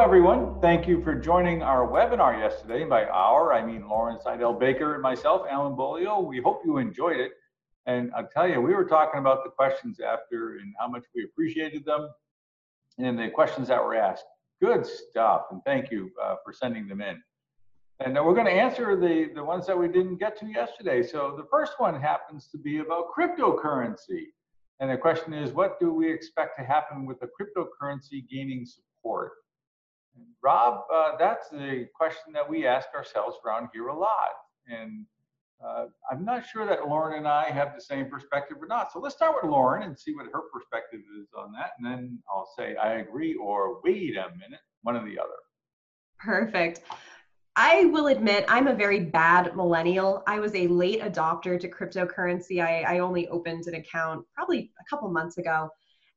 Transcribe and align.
everyone. 0.00 0.58
Thank 0.62 0.88
you 0.88 1.04
for 1.04 1.14
joining 1.14 1.62
our 1.62 1.86
webinar 1.86 2.38
yesterday. 2.38 2.84
By 2.84 3.04
our, 3.04 3.52
I 3.52 3.62
mean 3.62 3.86
Lauren 3.86 4.18
Saidel-Baker 4.18 4.94
and 4.94 5.02
myself, 5.02 5.42
Alan 5.50 5.76
Beaulieu. 5.76 6.20
We 6.20 6.40
hope 6.40 6.62
you 6.64 6.78
enjoyed 6.78 7.18
it. 7.18 7.32
And 7.84 8.10
I'll 8.16 8.26
tell 8.26 8.48
you, 8.48 8.62
we 8.62 8.72
were 8.72 8.86
talking 8.86 9.20
about 9.20 9.44
the 9.44 9.50
questions 9.50 10.00
after 10.00 10.56
and 10.56 10.72
how 10.80 10.88
much 10.88 11.04
we 11.14 11.24
appreciated 11.24 11.84
them 11.84 12.08
and 12.96 13.18
the 13.18 13.28
questions 13.28 13.68
that 13.68 13.84
were 13.84 13.94
asked. 13.94 14.24
Good 14.62 14.86
stuff. 14.86 15.42
And 15.50 15.60
thank 15.66 15.90
you 15.90 16.10
uh, 16.22 16.36
for 16.42 16.54
sending 16.54 16.88
them 16.88 17.02
in. 17.02 17.22
And 18.00 18.14
we're 18.14 18.34
going 18.34 18.46
to 18.46 18.52
answer 18.52 18.98
the, 18.98 19.30
the 19.34 19.44
ones 19.44 19.66
that 19.66 19.78
we 19.78 19.86
didn't 19.86 20.16
get 20.16 20.38
to 20.40 20.46
yesterday. 20.46 21.02
So 21.02 21.34
the 21.36 21.46
first 21.50 21.74
one 21.76 22.00
happens 22.00 22.48
to 22.52 22.58
be 22.58 22.78
about 22.78 23.08
cryptocurrency. 23.14 24.28
And 24.80 24.90
the 24.90 24.96
question 24.96 25.34
is, 25.34 25.52
what 25.52 25.78
do 25.78 25.92
we 25.92 26.10
expect 26.10 26.58
to 26.58 26.64
happen 26.64 27.04
with 27.04 27.20
the 27.20 27.28
cryptocurrency 27.38 28.26
gaining 28.30 28.64
support? 28.64 29.32
Rob, 30.42 30.82
uh, 30.92 31.12
that's 31.18 31.48
the 31.50 31.86
question 31.94 32.32
that 32.32 32.48
we 32.48 32.66
ask 32.66 32.88
ourselves 32.94 33.36
around 33.44 33.68
here 33.72 33.88
a 33.88 33.98
lot. 33.98 34.30
And 34.66 35.06
uh, 35.64 35.86
I'm 36.10 36.24
not 36.24 36.46
sure 36.46 36.66
that 36.66 36.88
Lauren 36.88 37.18
and 37.18 37.28
I 37.28 37.50
have 37.50 37.74
the 37.74 37.80
same 37.80 38.08
perspective 38.08 38.56
or 38.60 38.66
not. 38.66 38.92
So 38.92 38.98
let's 38.98 39.14
start 39.14 39.36
with 39.40 39.50
Lauren 39.50 39.82
and 39.82 39.98
see 39.98 40.14
what 40.14 40.26
her 40.32 40.42
perspective 40.52 41.00
is 41.20 41.28
on 41.36 41.52
that. 41.52 41.72
And 41.78 41.86
then 41.86 42.18
I'll 42.30 42.48
say, 42.56 42.76
I 42.76 42.94
agree, 42.94 43.34
or 43.34 43.80
wait 43.82 44.16
a 44.16 44.30
minute, 44.38 44.60
one 44.82 44.96
or 44.96 45.04
the 45.04 45.18
other. 45.18 45.28
Perfect. 46.18 46.80
I 47.56 47.86
will 47.86 48.06
admit 48.06 48.46
I'm 48.48 48.68
a 48.68 48.74
very 48.74 49.00
bad 49.00 49.54
millennial. 49.54 50.22
I 50.26 50.38
was 50.38 50.54
a 50.54 50.66
late 50.68 51.02
adopter 51.02 51.60
to 51.60 51.68
cryptocurrency. 51.68 52.64
I, 52.64 52.82
I 52.82 52.98
only 53.00 53.28
opened 53.28 53.66
an 53.66 53.74
account 53.74 54.24
probably 54.34 54.72
a 54.80 54.84
couple 54.88 55.10
months 55.10 55.36
ago. 55.36 55.68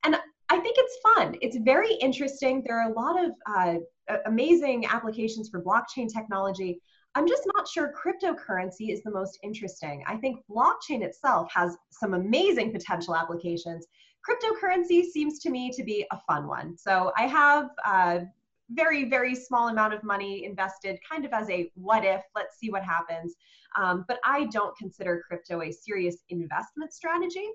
And 0.05 0.15
I 0.53 0.59
think 0.59 0.75
it's 0.77 0.97
fun. 1.15 1.35
It's 1.41 1.57
very 1.57 1.95
interesting. 1.95 2.61
There 2.63 2.79
are 2.79 2.91
a 2.91 2.93
lot 2.93 3.15
of 3.25 3.31
uh, 3.47 4.17
amazing 4.27 4.85
applications 4.85 5.49
for 5.49 5.63
blockchain 5.63 6.13
technology. 6.13 6.79
I'm 7.15 7.27
just 7.27 7.41
not 7.55 7.67
sure 7.67 7.91
cryptocurrency 7.91 8.93
is 8.93 9.01
the 9.01 9.09
most 9.09 9.39
interesting. 9.41 10.03
I 10.07 10.15
think 10.17 10.41
blockchain 10.47 11.01
itself 11.01 11.51
has 11.51 11.75
some 11.89 12.13
amazing 12.13 12.71
potential 12.71 13.15
applications. 13.15 13.87
Cryptocurrency 14.29 15.03
seems 15.05 15.39
to 15.39 15.49
me 15.49 15.71
to 15.71 15.83
be 15.83 16.05
a 16.11 16.19
fun 16.27 16.47
one. 16.47 16.77
So 16.77 17.11
I 17.17 17.23
have 17.23 17.69
a 17.83 18.21
very, 18.69 19.09
very 19.09 19.33
small 19.33 19.69
amount 19.69 19.95
of 19.95 20.03
money 20.03 20.45
invested 20.45 20.99
kind 21.09 21.25
of 21.25 21.33
as 21.33 21.49
a 21.49 21.71
what 21.73 22.05
if, 22.05 22.21
let's 22.35 22.59
see 22.59 22.69
what 22.69 22.83
happens. 22.83 23.33
Um, 23.75 24.05
but 24.07 24.19
I 24.23 24.45
don't 24.51 24.77
consider 24.77 25.23
crypto 25.27 25.63
a 25.63 25.71
serious 25.71 26.17
investment 26.29 26.93
strategy. 26.93 27.49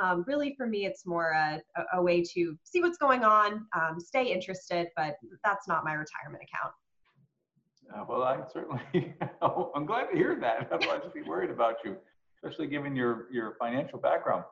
Um, 0.00 0.24
really, 0.26 0.54
for 0.56 0.66
me, 0.66 0.84
it's 0.84 1.06
more 1.06 1.30
a, 1.30 1.60
a, 1.94 2.02
way 2.02 2.22
to 2.22 2.58
see 2.64 2.80
what's 2.80 2.98
going 2.98 3.24
on, 3.24 3.66
um, 3.74 3.98
stay 3.98 4.32
interested, 4.32 4.88
but 4.96 5.16
that's 5.44 5.66
not 5.66 5.84
my 5.84 5.94
retirement 5.94 6.42
account. 6.42 6.74
Uh, 7.94 8.04
well, 8.08 8.22
I'm 8.22 8.44
certainly, 8.52 8.82
I'm 9.74 9.86
glad 9.86 10.08
to 10.10 10.16
hear 10.16 10.38
that. 10.40 10.70
Otherwise, 10.70 11.00
I'd 11.06 11.14
be 11.14 11.22
worried 11.22 11.50
about 11.50 11.76
you, 11.84 11.96
especially 12.36 12.66
given 12.66 12.94
your, 12.94 13.28
your 13.32 13.56
financial 13.58 13.98
background. 13.98 14.44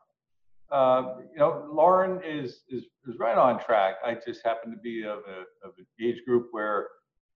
Uh, 0.71 1.15
you 1.33 1.39
know, 1.39 1.69
Lauren 1.73 2.21
is, 2.25 2.63
is 2.69 2.85
is 3.07 3.17
right 3.21 3.39
on 3.39 3.63
track. 3.65 3.97
I 4.05 4.17
just 4.27 4.41
happen 4.45 4.73
to 4.73 4.77
be 4.79 5.05
of, 5.05 5.19
a, 5.19 5.67
of 5.67 5.75
an 5.79 5.87
age 6.03 6.23
group 6.27 6.49
where, 6.51 6.89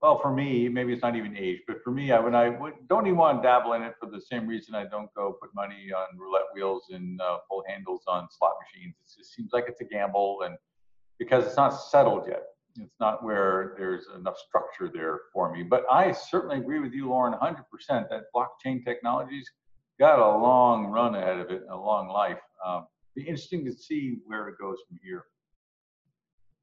well, 0.03 0.19
for 0.19 0.33
me, 0.33 0.69
maybe 0.69 0.95
it's 0.95 1.03
not 1.03 1.15
even 1.15 1.37
age, 1.37 1.61
but 1.67 1.83
for 1.84 1.91
me, 1.91 2.11
I 2.11 2.20
when 2.20 2.34
I 2.34 2.48
would, 2.48 2.73
don't 2.89 3.06
even 3.06 3.19
want 3.19 3.43
to 3.43 3.47
dabble 3.47 3.75
in 3.75 3.83
it 3.83 3.95
for 4.01 4.09
the 4.09 4.20
same 4.20 4.47
reason 4.47 4.75
I 4.75 4.87
don't 4.87 5.12
go 5.15 5.37
put 5.41 5.55
money 5.55 5.92
on 5.95 6.19
roulette 6.19 6.47
wheels 6.55 6.84
and 6.91 7.20
uh, 7.20 7.39
pull 7.48 7.62
handles 7.69 8.03
on 8.09 8.27
slot 8.31 8.55
machines. 8.65 8.95
It 8.98 9.19
just 9.19 9.34
seems 9.34 9.51
like 9.53 9.67
it's 9.69 9.83
a 9.83 9.85
gamble, 9.85 10.42
and 10.47 10.57
because 11.19 11.47
it's 11.47 11.57
not 11.57 11.70
settled 11.70 12.24
yet, 12.27 12.45
it's 12.79 12.98
not 12.98 13.23
where 13.23 13.74
there's 13.77 14.07
enough 14.17 14.39
structure 14.39 14.91
there 14.92 15.20
for 15.35 15.52
me. 15.52 15.63
But 15.63 15.85
I 15.91 16.13
certainly 16.13 16.57
agree 16.57 16.79
with 16.79 16.92
you, 16.95 17.11
Lauren, 17.11 17.35
100% 17.35 17.57
that 17.89 18.23
blockchain 18.35 18.83
technologies 18.83 19.51
got 19.98 20.19
a 20.19 20.39
long 20.39 20.86
run 20.86 21.14
ahead 21.14 21.39
of 21.39 21.51
it, 21.51 21.61
and 21.61 21.70
a 21.70 21.77
long 21.77 22.08
life. 22.08 22.39
Um, 22.64 22.86
be 23.14 23.23
interesting 23.23 23.67
to 23.67 23.73
see 23.73 24.17
where 24.24 24.48
it 24.48 24.55
goes 24.58 24.79
from 24.89 24.98
here. 25.03 25.24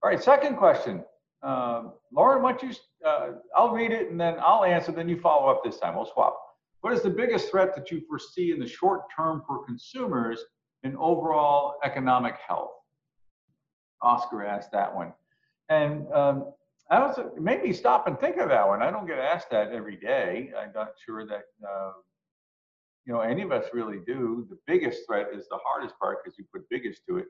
All 0.02 0.10
right, 0.10 0.24
second 0.24 0.58
question. 0.58 1.04
Um, 1.44 1.94
Lauren, 2.12 2.42
why 2.42 2.54
don't 2.54 2.64
you, 2.64 2.76
uh, 3.08 3.30
I'll 3.56 3.72
read 3.72 3.92
it 3.92 4.10
and 4.10 4.20
then 4.20 4.38
I'll 4.40 4.64
answer, 4.64 4.92
then 4.92 5.08
you 5.08 5.20
follow 5.20 5.50
up 5.50 5.64
this 5.64 5.80
time. 5.80 5.96
We'll 5.96 6.10
swap. 6.12 6.38
What 6.82 6.94
is 6.94 7.02
the 7.02 7.10
biggest 7.10 7.50
threat 7.50 7.76
that 7.76 7.92
you 7.92 8.02
foresee 8.08 8.52
in 8.52 8.60
the 8.60 8.68
short 8.68 9.02
term 9.16 9.44
for 9.48 9.66
consumers 9.66 10.44
in 10.84 10.96
overall 10.98 11.76
economic 11.84 12.36
health? 12.48 12.72
Oscar 14.02 14.46
asked 14.46 14.72
that 14.72 14.94
one. 14.94 15.14
And 15.70 16.12
um, 16.14 16.54
I 16.90 17.00
was, 17.00 17.20
me 17.38 17.74
stop 17.74 18.08
and 18.08 18.20
think 18.20 18.38
of 18.38 18.50
that 18.50 18.68
one. 18.68 18.82
I 18.82 18.92
don't 18.92 19.08
get 19.08 19.20
asked 19.20 19.50
that 19.52 19.72
every 19.72 19.98
day. 19.98 20.52
I'm 20.58 20.72
not 20.74 20.92
sure 21.06 21.26
that 21.26 21.44
uh, 21.68 21.92
you 23.06 23.14
know 23.14 23.20
any 23.20 23.42
of 23.42 23.52
us 23.52 23.66
really 23.74 24.00
do. 24.06 24.48
The 24.50 24.58
biggest 24.66 25.02
threat 25.06 25.28
is 25.34 25.48
the 25.50 25.60
hardest 25.66 26.00
part 26.00 26.24
because 26.24 26.38
you 26.38 26.46
put 26.54 26.70
biggest 26.70 27.02
to 27.10 27.18
it. 27.18 27.26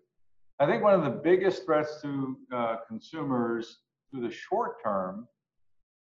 I 0.59 0.66
think 0.66 0.84
one 0.84 0.94
of 0.94 1.03
the 1.03 1.19
biggest 1.22 1.66
threats 1.66 2.01
to 2.01 2.38
uh, 2.53 2.75
consumers 2.88 3.79
through 4.09 4.28
the 4.28 4.34
short 4.34 4.84
term 4.84 5.28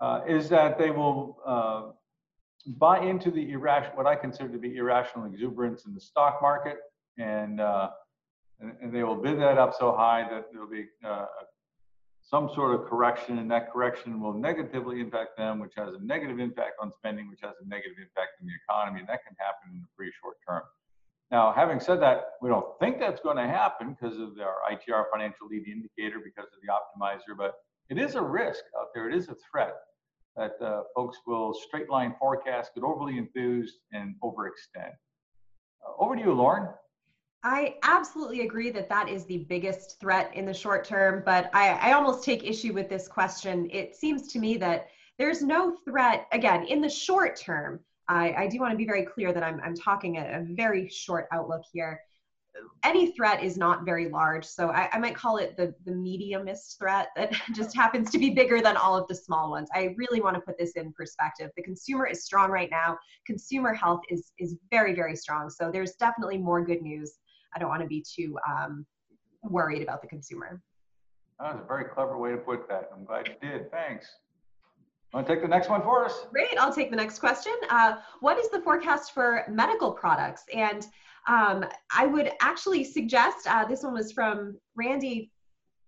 uh, 0.01 0.21
is 0.29 0.49
that 0.49 0.79
they 0.79 0.91
will 0.91 1.39
uh, 1.47 1.93
buy 2.79 3.01
into 3.01 3.31
the 3.31 3.51
irrational, 3.51 3.97
what 3.97 4.07
I 4.07 4.17
consider 4.17 4.49
to 4.51 4.59
be 4.59 4.77
irrational 4.77 5.27
exuberance 5.27 5.85
in 5.87 5.95
the 5.95 6.01
stock 6.01 6.41
market, 6.41 6.77
and, 7.19 7.61
uh, 7.61 7.91
and, 8.61 8.73
and 8.83 8.95
they 8.95 9.03
will 9.03 9.17
bid 9.17 9.39
that 9.41 9.59
up 9.59 9.75
so 9.79 9.95
high 9.95 10.27
that 10.31 10.47
there 10.51 10.61
will 10.61 10.71
be 10.71 10.87
uh, 11.07 11.27
some 12.23 12.51
sort 12.55 12.75
of 12.75 12.87
correction, 12.89 13.39
and 13.39 13.51
that 13.51 13.73
correction 13.73 14.21
will 14.21 14.33
negatively 14.33 15.01
impact 15.01 15.37
them, 15.37 15.59
which 15.59 15.73
has 15.77 15.95
a 15.95 16.05
negative 16.05 16.41
impact 16.41 16.73
on 16.81 16.91
spending, 16.97 17.29
which 17.29 17.41
has 17.43 17.53
a 17.63 17.69
negative 17.69 17.99
impact 17.99 18.33
on 18.41 18.47
the 18.47 18.53
economy. 18.65 19.01
And 19.01 19.09
that 19.09 19.25
can 19.27 19.37
happen 19.39 19.75
in 19.75 19.81
the 19.81 19.89
pretty 19.97 20.13
short 20.21 20.37
term. 20.49 20.63
Now, 21.31 21.53
having 21.53 21.81
said 21.81 22.01
that, 22.01 22.33
we 22.41 22.49
don't 22.49 22.79
think 22.81 22.99
that's 22.99 23.21
going 23.21 23.37
to 23.37 23.47
happen 23.47 23.97
because 23.99 24.19
of 24.19 24.39
our 24.41 24.57
ITR 24.73 25.05
financial 25.13 25.49
lead 25.49 25.67
indicator, 25.69 26.21
because 26.25 26.49
of 26.53 26.61
the 26.63 26.73
optimizer, 26.73 27.37
but 27.37 27.55
it 27.91 27.99
is 27.99 28.15
a 28.15 28.23
risk 28.23 28.65
out 28.79 28.89
there. 28.95 29.09
It 29.09 29.17
is 29.17 29.29
a 29.29 29.37
threat 29.51 29.75
that 30.37 30.53
uh, 30.61 30.83
folks 30.95 31.19
will 31.27 31.55
straight 31.55 31.89
line 31.89 32.15
forecast, 32.19 32.73
get 32.75 32.85
overly 32.85 33.19
enthused, 33.19 33.77
and 33.93 34.15
overextend. 34.23 34.93
Uh, 35.87 35.93
over 35.99 36.17
to 36.17 36.23
you, 36.23 36.33
Lauren. 36.33 36.69
I 37.45 37.75
absolutely 37.83 38.41
agree 38.41 38.71
that 38.71 38.89
that 38.89 39.09
is 39.09 39.27
the 39.27 39.47
biggest 39.51 40.01
threat 40.01 40.31
in 40.35 40.47
the 40.47 40.55
short 40.55 40.85
term, 40.85 41.23
but 41.27 41.51
I, 41.53 41.73
I 41.73 41.93
almost 41.93 42.25
take 42.25 42.43
issue 42.43 42.73
with 42.73 42.89
this 42.89 43.07
question. 43.07 43.69
It 43.71 43.95
seems 43.95 44.33
to 44.33 44.39
me 44.39 44.57
that 44.57 44.89
there's 45.19 45.43
no 45.43 45.77
threat, 45.85 46.27
again, 46.33 46.65
in 46.65 46.81
the 46.81 46.89
short 46.89 47.37
term. 47.37 47.81
I, 48.09 48.33
I 48.33 48.49
do 48.49 48.59
want 48.59 48.73
to 48.73 48.79
be 48.79 48.87
very 48.87 49.05
clear 49.05 49.33
that 49.33 49.43
I'm, 49.43 49.61
I'm 49.63 49.77
talking 49.77 50.17
a, 50.17 50.41
a 50.41 50.47
very 50.55 50.89
short 50.89 51.29
outlook 51.33 51.63
here. 51.71 52.01
Any 52.85 53.13
threat 53.13 53.43
is 53.43 53.57
not 53.57 53.85
very 53.85 54.09
large, 54.09 54.45
so 54.45 54.71
I, 54.71 54.89
I 54.93 54.99
might 54.99 55.17
call 55.17 55.39
it 55.39 55.57
the, 55.57 55.75
the 55.85 55.91
mediumist 55.91 56.79
threat 56.79 57.09
that 57.17 57.33
just 57.55 57.75
happens 57.75 58.11
to 58.11 58.19
be 58.19 58.31
bigger 58.31 58.61
than 58.61 58.77
all 58.77 58.97
of 58.97 59.09
the 59.09 59.15
small 59.15 59.51
ones. 59.51 59.69
I 59.75 59.95
really 59.97 60.21
want 60.21 60.37
to 60.37 60.41
put 60.41 60.59
this 60.59 60.73
in 60.73 60.93
perspective. 60.93 61.51
The 61.57 61.63
consumer 61.63 62.07
is 62.07 62.25
strong 62.25 62.51
right 62.51 62.71
now. 62.71 62.97
Consumer 63.27 63.73
health 63.75 64.03
is, 64.09 64.33
is 64.39 64.57
very, 64.71 64.95
very 64.95 65.17
strong. 65.17 65.51
So 65.51 65.71
there's 65.73 65.95
definitely 65.95 66.39
more 66.39 66.65
good 66.65 66.83
news 66.83 67.19
I 67.55 67.59
don't 67.59 67.69
want 67.69 67.83
to 67.83 67.89
be 67.89 68.05
too 68.05 68.37
um, 68.49 68.85
worried 69.43 69.83
about 69.83 70.03
the 70.03 70.09
consumer. 70.09 70.61
That 71.39 71.55
was 71.55 71.63
a 71.65 71.67
very 71.67 71.85
clever 71.85 72.19
way 72.19 72.31
to 72.33 72.37
put 72.37 72.69
that. 72.69 72.91
I'm 72.95 73.05
glad 73.05 73.29
you 73.29 73.35
did. 73.41 73.71
Thanks. 73.71 74.07
Want 75.13 75.27
to 75.27 75.33
take 75.33 75.43
the 75.43 75.49
next 75.49 75.69
one 75.69 75.83
for 75.83 76.05
us? 76.05 76.27
Great. 76.33 76.59
I'll 76.59 76.75
take 76.75 76.91
the 76.91 76.97
next 76.97 77.21
question. 77.21 77.53
Uh, 77.71 77.97
what 78.21 78.37
is 78.39 78.51
the 78.51 78.61
forecast 78.61 79.13
for 79.13 79.45
medical 79.49 79.93
products? 79.93 80.45
And 80.53 80.87
um, 81.29 81.65
I 81.93 82.07
would 82.07 82.33
actually 82.41 82.85
suggest 82.85 83.47
uh, 83.47 83.65
this 83.65 83.83
one 83.83 83.95
was 83.95 84.13
from 84.13 84.59
Randy 84.77 85.31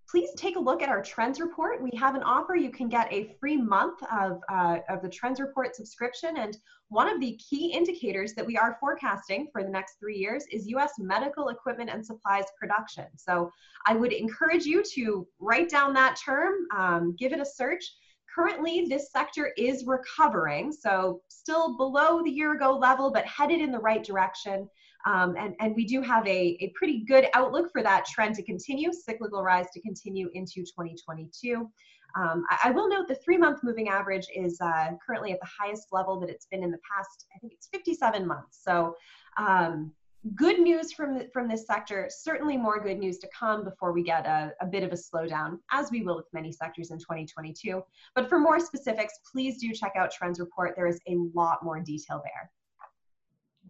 please 0.08 0.30
take 0.36 0.56
a 0.56 0.60
look 0.60 0.82
at 0.82 0.88
our 0.88 1.02
trends 1.02 1.40
report. 1.40 1.82
We 1.82 1.90
have 1.98 2.14
an 2.14 2.22
offer. 2.22 2.54
You 2.54 2.70
can 2.70 2.88
get 2.88 3.12
a 3.12 3.34
free 3.40 3.56
month 3.56 4.00
of, 4.12 4.40
uh, 4.48 4.78
of 4.88 5.02
the 5.02 5.08
trends 5.08 5.40
report 5.40 5.74
subscription. 5.74 6.36
And 6.36 6.56
one 6.88 7.08
of 7.08 7.20
the 7.20 7.36
key 7.36 7.72
indicators 7.72 8.32
that 8.34 8.46
we 8.46 8.56
are 8.56 8.76
forecasting 8.78 9.48
for 9.52 9.64
the 9.64 9.68
next 9.68 9.98
three 9.98 10.16
years 10.16 10.44
is 10.52 10.68
US 10.68 10.92
medical 10.98 11.48
equipment 11.48 11.90
and 11.92 12.04
supplies 12.04 12.44
production. 12.58 13.06
So 13.16 13.50
I 13.86 13.94
would 13.94 14.12
encourage 14.12 14.64
you 14.64 14.82
to 14.94 15.26
write 15.40 15.68
down 15.68 15.92
that 15.94 16.16
term, 16.24 16.54
um, 16.76 17.16
give 17.18 17.32
it 17.32 17.40
a 17.40 17.46
search. 17.46 17.84
Currently, 18.32 18.86
this 18.88 19.10
sector 19.10 19.52
is 19.56 19.86
recovering, 19.86 20.70
so 20.70 21.22
still 21.28 21.76
below 21.76 22.22
the 22.22 22.30
year 22.30 22.52
ago 22.52 22.76
level, 22.76 23.10
but 23.10 23.24
headed 23.24 23.60
in 23.60 23.72
the 23.72 23.78
right 23.78 24.04
direction. 24.04 24.68
Um, 25.06 25.36
and, 25.38 25.54
and 25.60 25.74
we 25.74 25.84
do 25.84 26.02
have 26.02 26.26
a, 26.26 26.58
a 26.60 26.72
pretty 26.74 27.04
good 27.06 27.28
outlook 27.32 27.70
for 27.72 27.82
that 27.82 28.04
trend 28.06 28.34
to 28.34 28.42
continue, 28.42 28.92
cyclical 28.92 29.42
rise 29.42 29.66
to 29.72 29.80
continue 29.80 30.28
into 30.34 30.62
2022. 30.62 31.70
Um, 32.16 32.44
I, 32.50 32.58
I, 32.64 32.70
will 32.70 32.88
note 32.88 33.08
the 33.08 33.14
three 33.14 33.36
month 33.36 33.60
moving 33.62 33.88
average 33.88 34.26
is 34.34 34.58
uh, 34.60 34.88
currently 35.06 35.32
at 35.32 35.40
the 35.40 35.46
highest 35.46 35.88
level 35.92 36.18
that 36.20 36.30
it's 36.30 36.46
been 36.46 36.62
in 36.62 36.70
the 36.70 36.78
past, 36.90 37.26
I 37.34 37.38
think 37.38 37.52
it's 37.52 37.68
57 37.72 38.26
months. 38.26 38.60
So, 38.62 38.96
um, 39.36 39.92
good 40.34 40.58
news 40.58 40.92
from 40.92 41.20
from 41.32 41.46
this 41.46 41.66
sector. 41.66 42.08
Certainly 42.10 42.56
more 42.56 42.80
good 42.80 42.98
news 42.98 43.18
to 43.18 43.28
come 43.38 43.64
before 43.64 43.92
we 43.92 44.02
get 44.02 44.26
a, 44.26 44.52
a 44.60 44.66
bit 44.66 44.82
of 44.82 44.92
a 44.92 44.96
slowdown, 44.96 45.58
as 45.70 45.90
we 45.90 46.02
will 46.02 46.16
with 46.16 46.26
many 46.32 46.52
sectors 46.52 46.90
in 46.90 46.98
2022. 46.98 47.82
But 48.14 48.28
for 48.28 48.38
more 48.38 48.60
specifics, 48.60 49.20
please 49.30 49.60
do 49.60 49.72
check 49.72 49.92
out 49.96 50.10
Trends 50.10 50.40
Report. 50.40 50.74
There 50.74 50.86
is 50.86 51.00
a 51.06 51.16
lot 51.34 51.62
more 51.62 51.80
detail 51.80 52.22
there. 52.24 52.50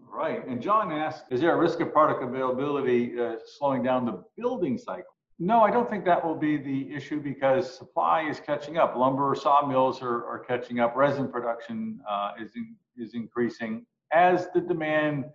Right. 0.09 0.47
And 0.47 0.63
John 0.63 0.93
asked, 0.93 1.25
is 1.31 1.41
there 1.41 1.55
a 1.55 1.59
risk 1.59 1.81
of 1.81 1.93
product 1.93 2.23
availability 2.23 3.21
uh, 3.21 3.37
slowing 3.45 3.83
down 3.83 4.07
the 4.07 4.23
building 4.37 4.79
cycle? 4.79 5.05
No, 5.39 5.61
I 5.61 5.71
don't 5.71 5.91
think 5.91 6.07
that 6.07 6.25
will 6.25 6.35
be 6.35 6.57
the 6.57 6.95
issue 6.95 7.21
because 7.21 7.77
supply 7.77 8.23
is 8.23 8.41
catching 8.41 8.79
up. 8.79 8.97
Lumber 8.97 9.35
sawmills 9.35 10.01
are, 10.01 10.25
are 10.25 10.39
catching 10.39 10.81
up. 10.81 10.97
Resin 10.97 11.31
production 11.31 12.01
uh, 12.09 12.33
is, 12.41 12.53
in, 12.57 12.75
is 12.97 13.13
increasing 13.13 13.85
as 14.13 14.49
the 14.55 14.61
demand 14.61 15.27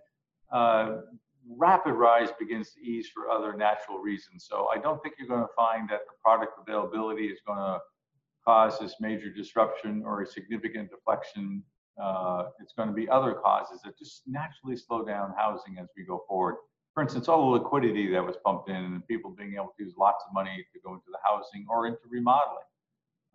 uh, 0.52 0.96
rapid 1.48 1.92
rise 1.92 2.30
begins 2.38 2.72
to 2.72 2.80
ease 2.80 3.08
for 3.08 3.30
other 3.30 3.56
natural 3.56 3.98
reasons. 3.98 4.46
So 4.48 4.68
I 4.74 4.78
don't 4.78 5.00
think 5.02 5.14
you're 5.18 5.28
going 5.28 5.42
to 5.42 5.54
find 5.54 5.88
that 5.90 6.00
the 6.06 6.14
product 6.24 6.52
availability 6.60 7.26
is 7.26 7.38
going 7.46 7.58
to 7.58 7.78
cause 8.44 8.78
this 8.78 8.96
major 9.00 9.30
disruption 9.30 10.02
or 10.04 10.22
a 10.22 10.26
significant 10.26 10.90
deflection. 10.90 11.62
Uh, 12.00 12.44
it's 12.60 12.72
going 12.72 12.88
to 12.88 12.94
be 12.94 13.08
other 13.08 13.34
causes 13.34 13.80
that 13.84 13.98
just 13.98 14.22
naturally 14.26 14.76
slow 14.76 15.04
down 15.04 15.34
housing 15.36 15.78
as 15.78 15.88
we 15.96 16.04
go 16.04 16.24
forward 16.28 16.56
for 16.94 17.02
instance, 17.02 17.28
all 17.28 17.52
the 17.52 17.58
liquidity 17.58 18.10
that 18.12 18.24
was 18.24 18.36
pumped 18.44 18.68
in 18.68 18.76
and 18.76 19.06
people 19.08 19.30
being 19.30 19.54
able 19.54 19.72
to 19.78 19.84
use 19.84 19.94
lots 19.98 20.24
of 20.26 20.34
money 20.34 20.64
to 20.72 20.80
go 20.80 20.92
into 20.92 21.06
the 21.10 21.18
housing 21.24 21.66
or 21.68 21.86
into 21.86 22.00
remodeling. 22.10 22.64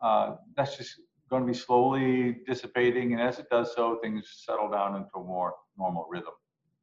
Uh, 0.01 0.35
that's 0.55 0.77
just 0.77 1.01
going 1.29 1.41
to 1.41 1.51
be 1.51 1.57
slowly 1.57 2.37
dissipating. 2.45 3.13
And 3.13 3.21
as 3.21 3.39
it 3.39 3.49
does 3.49 3.73
so, 3.75 3.97
things 4.03 4.43
settle 4.45 4.69
down 4.69 4.95
into 4.95 5.09
a 5.15 5.23
more 5.23 5.55
normal 5.77 6.07
rhythm. 6.09 6.33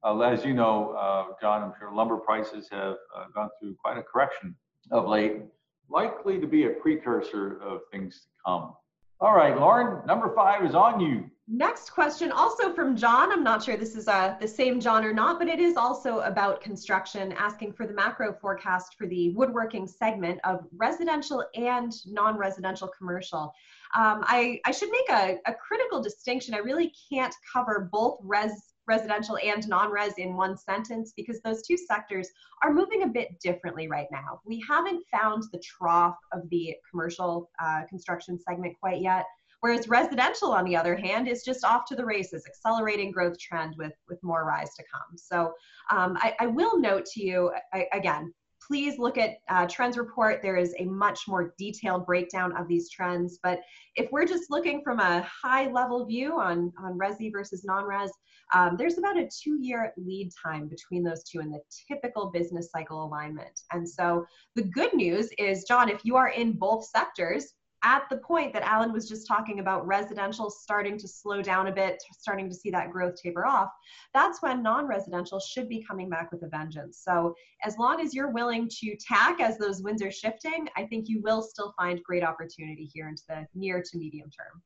Uh, 0.03 0.19
as 0.21 0.45
you 0.45 0.53
know, 0.53 0.91
uh, 0.99 1.33
John, 1.41 1.63
I'm 1.63 1.73
sure 1.79 1.95
lumber 1.95 2.17
prices 2.17 2.69
have 2.73 2.97
uh, 3.17 3.27
gone 3.35 3.51
through 3.61 3.77
quite 3.77 3.97
a 3.97 4.03
correction 4.03 4.55
of 4.91 5.09
late, 5.09 5.43
likely 5.89 6.41
to 6.41 6.47
be 6.47 6.67
a 6.67 6.71
precursor 6.71 7.63
of 7.63 7.83
things 7.93 8.23
to 8.23 8.29
come. 8.45 8.75
All 9.21 9.35
right, 9.35 9.57
Lauren, 9.57 10.05
number 10.07 10.35
five 10.35 10.65
is 10.65 10.75
on 10.75 11.01
you. 11.01 11.31
Next 11.47 11.91
question, 11.91 12.33
also 12.33 12.73
from 12.73 12.97
John. 12.97 13.31
I'm 13.31 13.45
not 13.45 13.63
sure 13.63 13.77
this 13.77 13.97
is 13.97 14.09
uh, 14.09 14.35
the 14.41 14.49
same 14.49 14.81
John 14.81 15.05
or 15.05 15.13
not, 15.13 15.39
but 15.39 15.47
it 15.47 15.61
is 15.61 15.77
also 15.77 16.21
about 16.21 16.63
construction, 16.63 17.33
asking 17.33 17.75
for 17.75 17.87
the 17.87 17.93
macro 17.93 18.33
forecast 18.33 18.95
for 18.97 19.07
the 19.07 19.29
woodworking 19.35 19.87
segment 19.87 20.41
of 20.45 20.67
residential 20.75 21.45
and 21.55 21.93
non 22.07 22.39
residential 22.39 22.89
commercial. 22.97 23.53
Um, 23.95 24.25
I, 24.27 24.59
I 24.65 24.71
should 24.71 24.91
make 24.91 25.11
a, 25.11 25.37
a 25.47 25.55
critical 25.55 26.03
distinction. 26.03 26.55
I 26.55 26.59
really 26.59 26.91
can't 27.13 27.35
cover 27.53 27.91
both 27.93 28.21
res 28.23 28.73
residential 28.87 29.39
and 29.39 29.67
non-res 29.69 30.15
in 30.19 30.37
one 30.37 30.57
sentence 30.57 31.13
because 31.17 31.41
those 31.41 31.63
two 31.63 31.77
sectors 31.77 32.29
are 32.63 32.73
moving 32.73 33.03
a 33.03 33.09
bit 33.09 33.41
differently 33.41 33.89
right 33.89 34.09
now. 34.11 34.41
We 34.45 34.63
haven't 34.69 35.05
found 35.11 35.45
the 35.53 35.59
trough 35.59 36.17
of 36.33 36.49
the 36.51 36.75
commercial 36.91 37.51
uh, 37.63 37.83
construction 37.89 38.39
segment 38.39 38.75
quite 38.81 39.01
yet. 39.01 39.25
Whereas 39.65 39.89
residential, 39.89 40.53
on 40.53 40.67
the 40.67 40.77
other 40.77 40.95
hand, 40.95 41.27
is 41.27 41.43
just 41.43 41.65
off 41.65 41.87
to 41.87 41.97
the 41.97 42.05
races, 42.05 42.45
accelerating 42.47 43.11
growth 43.11 43.39
trend 43.39 43.75
with, 43.79 43.95
with 44.11 44.23
more 44.23 44.45
rise 44.45 44.75
to 44.75 44.85
come. 44.93 45.17
So 45.17 45.55
um, 45.91 46.19
I, 46.21 46.35
I, 46.39 46.47
will 46.49 46.79
note 46.79 47.07
to 47.15 47.25
you, 47.25 47.51
I, 47.73 47.87
again, 47.95 48.35
please 48.61 48.99
look 48.99 49.17
at 49.17 49.37
uh, 49.49 49.67
trends 49.67 49.97
report. 49.97 50.43
There 50.43 50.59
is 50.59 50.75
a 50.79 50.85
much 50.85 51.21
more 51.27 51.55
detailed 51.57 52.05
breakdown 52.05 52.55
of 52.59 52.69
these 52.69 52.91
trends. 52.91 53.39
But 53.43 53.61
if 53.97 54.13
we're 54.13 54.27
just 54.27 54.51
looking 54.51 54.83
from 54.85 55.01
a 55.01 55.23
high 55.23 55.71
level 55.71 56.05
view 56.05 56.39
on, 56.39 56.71
on 56.79 56.99
resi 56.99 57.33
versus 57.33 57.65
non-res, 57.65 58.11
um, 58.53 58.77
there's 58.77 58.99
about 58.99 59.17
a 59.17 59.31
two 59.43 59.57
year 59.63 59.95
lead 59.97 60.31
time 60.45 60.69
between 60.69 61.03
those 61.03 61.25
two 61.25 61.41
in 61.41 61.51
the 61.51 61.61
typical 61.89 62.31
business 62.31 62.71
cycle 62.71 63.03
alignment. 63.03 63.63
And 63.73 63.89
so 63.89 64.27
the 64.57 64.65
good 64.65 64.93
news 64.93 65.31
is, 65.39 65.65
John, 65.65 65.89
if 65.89 66.05
you 66.05 66.17
are 66.17 66.29
in 66.29 66.53
both 66.53 66.85
sectors, 66.85 67.55
at 67.85 68.09
the 68.11 68.17
point 68.17 68.53
that 68.55 68.63
Alan 68.63 68.93
was 68.93 69.09
just 69.09 69.29
talking 69.29 69.61
about 69.61 69.87
residential 69.87 70.51
starting 70.51 70.97
to 70.99 71.07
slow 71.07 71.43
down 71.43 71.67
a 71.67 71.73
bit, 71.73 72.03
starting 72.19 72.49
to 72.49 72.55
see 72.55 72.71
that 72.71 72.91
growth 72.91 73.15
taper 73.23 73.47
off, 73.47 73.69
that's 74.15 74.43
when 74.43 74.63
non 74.63 74.87
residential 74.87 75.39
should 75.39 75.69
be 75.69 75.85
coming 75.87 76.09
back 76.09 76.33
with 76.33 76.43
a 76.43 76.49
vengeance. 76.49 77.03
So, 77.05 77.35
as 77.63 77.77
long 77.79 78.01
as 78.01 78.15
you're 78.15 78.31
willing 78.31 78.69
to 78.81 78.97
tack 78.97 79.41
as 79.41 79.59
those 79.59 79.83
winds 79.83 80.03
are 80.03 80.11
shifting, 80.11 80.67
I 80.77 80.85
think 80.85 81.09
you 81.09 81.21
will 81.23 81.43
still 81.43 81.75
find 81.77 82.03
great 82.03 82.25
opportunity 82.25 82.91
here 82.93 83.09
into 83.09 83.23
the 83.29 83.47
near 83.55 83.83
to 83.83 83.99
medium 83.99 84.31
term. 84.31 84.63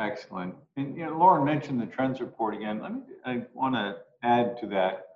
Excellent. 0.00 0.56
And 0.76 0.96
you 0.96 1.06
know, 1.06 1.16
Lauren 1.16 1.44
mentioned 1.44 1.80
the 1.80 1.86
trends 1.86 2.20
report 2.20 2.56
again. 2.56 3.04
I 3.24 3.42
want 3.54 3.76
to 3.76 3.96
add 4.24 4.58
to 4.58 4.66
that. 4.66 5.06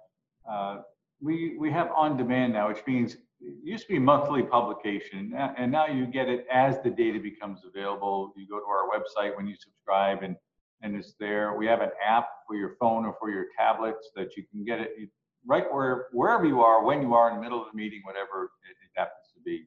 Uh, 0.49 0.83
we 1.21 1.57
we 1.59 1.71
have 1.73 1.91
on 1.97 2.17
demand 2.17 2.53
now, 2.53 2.69
which 2.69 2.87
means 2.87 3.17
it 3.41 3.55
used 3.63 3.87
to 3.87 3.93
be 3.93 3.99
monthly 3.99 4.43
publication, 4.43 5.33
and 5.35 5.71
now 5.71 5.87
you 5.87 6.07
get 6.07 6.29
it 6.29 6.47
as 6.53 6.81
the 6.83 6.91
data 6.91 7.21
becomes 7.21 7.61
available. 7.65 8.33
You 8.37 8.49
go 8.49 8.59
to 8.59 8.67
our 8.67 8.89
website 8.89 9.37
when 9.37 9.47
you 9.47 9.55
subscribe, 9.57 10.23
and 10.23 10.37
and 10.83 10.95
it's 10.95 11.15
there. 11.19 11.57
We 11.57 11.67
have 11.67 11.81
an 11.81 11.91
app 12.05 12.29
for 12.47 12.55
your 12.57 12.77
phone 12.81 13.05
or 13.05 13.15
for 13.19 13.31
your 13.31 13.47
tablet 13.57 13.97
that 14.15 14.37
you 14.37 14.45
can 14.51 14.65
get 14.65 14.81
it 14.81 15.11
right 15.47 15.65
where 15.73 16.07
wherever 16.13 16.45
you 16.45 16.61
are, 16.61 16.85
when 16.85 17.03
you 17.03 17.15
are 17.15 17.31
in 17.31 17.37
the 17.37 17.43
middle 17.43 17.61
of 17.61 17.67
the 17.73 17.77
meeting, 17.77 18.01
whatever 18.05 18.51
it, 18.69 18.77
it 18.85 18.91
happens 18.95 19.27
to 19.35 19.41
be. 19.41 19.67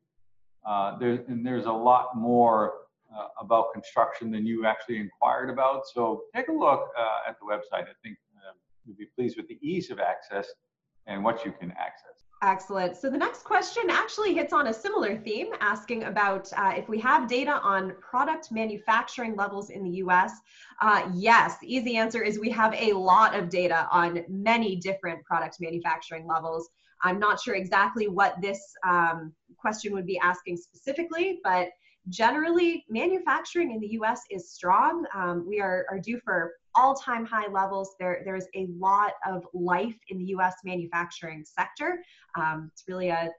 Uh, 0.66 0.98
there, 1.00 1.24
and 1.28 1.46
there's 1.46 1.66
a 1.66 1.72
lot 1.72 2.16
more 2.16 2.74
uh, 3.16 3.28
about 3.42 3.74
construction 3.74 4.32
than 4.32 4.46
you 4.46 4.66
actually 4.66 4.98
inquired 4.98 5.50
about. 5.50 5.82
So 5.94 6.24
take 6.36 6.48
a 6.50 6.54
look 6.54 6.88
uh, 6.98 7.30
at 7.30 7.38
the 7.40 7.46
website. 7.46 7.84
I 7.84 7.96
think 8.04 8.18
uh, 8.38 8.54
you'll 8.86 8.96
be 8.96 9.08
pleased 9.16 9.38
with 9.38 9.48
the 9.48 9.58
ease 9.62 9.90
of 9.90 10.00
access 10.00 10.48
and 11.08 11.24
what 11.24 11.44
you 11.44 11.52
can 11.52 11.72
access. 11.72 12.21
Excellent. 12.44 12.98
So 12.98 13.08
the 13.08 13.20
next 13.20 13.44
question 13.44 13.84
actually 13.92 14.34
hits 14.34 14.52
on 14.52 14.66
a 14.66 14.74
similar 14.74 15.16
theme, 15.16 15.50
asking 15.60 16.06
about 16.06 16.52
uh, 16.58 16.74
if 16.76 16.90
we 16.90 16.98
have 17.00 17.28
data 17.28 17.60
on 17.62 17.94
product 18.02 18.52
manufacturing 18.52 19.36
levels 19.36 19.70
in 19.70 19.84
the 19.84 19.98
US. 20.06 20.34
Uh, 20.82 21.08
yes, 21.14 21.60
the 21.60 21.72
easy 21.72 21.98
answer 21.98 22.24
is 22.24 22.40
we 22.40 22.50
have 22.50 22.74
a 22.74 22.94
lot 22.94 23.36
of 23.36 23.50
data 23.50 23.88
on 23.92 24.26
many 24.28 24.76
different 24.76 25.24
product 25.24 25.58
manufacturing 25.60 26.26
levels. 26.26 26.68
I'm 27.04 27.20
not 27.20 27.40
sure 27.40 27.54
exactly 27.54 28.08
what 28.08 28.42
this 28.42 28.60
um, 28.84 29.34
question 29.58 29.94
would 29.94 30.08
be 30.08 30.18
asking 30.18 30.58
specifically, 30.58 31.40
but 31.44 31.68
generally 32.10 32.84
manufacturing 32.90 33.72
in 33.72 33.80
the 33.80 33.90
US 34.00 34.22
is 34.32 34.52
strong. 34.52 35.06
Um, 35.14 35.46
we 35.48 35.62
are, 35.62 35.86
are 35.92 36.00
due 36.00 36.20
for 36.24 36.54
all-time 36.76 37.26
high 37.26 37.48
levels. 37.48 37.96
There, 38.00 38.22
there's 38.26 38.46
a 38.56 38.68
lot 38.78 39.14
of 39.28 39.46
life 39.54 39.96
in 40.10 40.18
the 40.18 40.26
U.S. 40.26 40.56
manufacturing 40.64 41.44
sector. 41.46 42.04
Um, 42.38 42.70
it's 42.72 42.84
really 42.88 43.10
a 43.10 43.30